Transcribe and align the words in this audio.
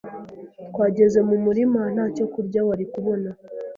twageze 0.69 1.19
mumurima 1.27 1.81
ntacyo 1.93 2.25
kurya 2.33 2.59
wari 2.67 2.85
kubona 2.93 3.29